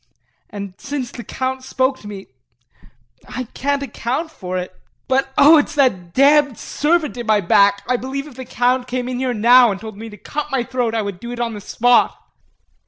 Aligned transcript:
And 0.49 0.73
since 0.79 1.11
the 1.11 1.23
Count 1.23 1.63
spoke 1.63 1.99
to 1.99 2.07
me 2.07 2.25
I 3.27 3.43
can't 3.53 3.83
account 3.83 4.31
for 4.31 4.57
it 4.57 4.73
but 5.07 5.31
oh, 5.37 5.59
it 5.59 5.67
is 5.67 5.75
that 5.75 6.11
damned 6.15 6.57
servant 6.57 7.17
in 7.17 7.27
my 7.27 7.39
back 7.39 7.83
I 7.87 7.97
believe 7.97 8.25
if 8.25 8.33
the 8.33 8.45
Count 8.45 8.87
came 8.87 9.07
in 9.07 9.19
here 9.19 9.35
now 9.35 9.69
and 9.71 9.79
told 9.79 9.97
me 9.97 10.09
to 10.09 10.17
cut 10.17 10.49
my 10.49 10.63
throat 10.63 10.95
I 10.95 11.03
would 11.03 11.19
do 11.19 11.31
it 11.31 11.39
on 11.39 11.53
the 11.53 11.61
spot. 11.61 12.17